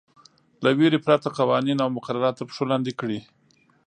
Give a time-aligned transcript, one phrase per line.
[0.63, 3.19] له وېرې پرته قوانین او مقررات تر پښو لاندې کړي.